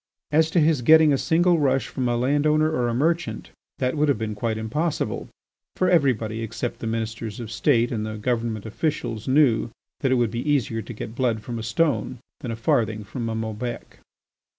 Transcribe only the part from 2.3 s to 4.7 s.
owner or a merchant, that would have been quite